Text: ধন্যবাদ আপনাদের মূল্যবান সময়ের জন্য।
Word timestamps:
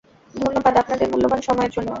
ধন্যবাদ 0.33 0.73
আপনাদের 0.77 1.07
মূল্যবান 1.11 1.41
সময়ের 1.41 1.71
জন্য। 1.71 1.89